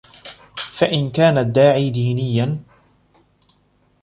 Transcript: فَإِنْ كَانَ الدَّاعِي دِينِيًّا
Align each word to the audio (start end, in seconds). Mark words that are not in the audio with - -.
فَإِنْ 0.71 1.09
كَانَ 1.09 1.37
الدَّاعِي 1.37 1.89
دِينِيًّا 1.89 2.63